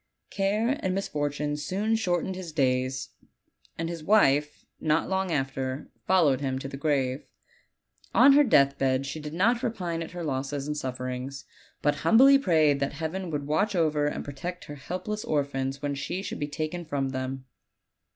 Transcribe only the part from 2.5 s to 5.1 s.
days; and his wife, not